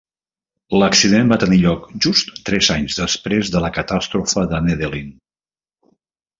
[0.83, 5.17] L'accident va tenir lloc just tres anys després de la catàstrofe de Nedelin.